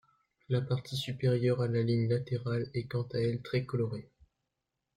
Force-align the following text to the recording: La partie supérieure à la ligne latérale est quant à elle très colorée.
La 0.49 0.61
partie 0.61 0.97
supérieure 0.97 1.61
à 1.61 1.67
la 1.67 1.83
ligne 1.83 2.09
latérale 2.09 2.71
est 2.73 2.87
quant 2.87 3.05
à 3.13 3.19
elle 3.19 3.39
très 3.43 3.65
colorée. 3.65 4.09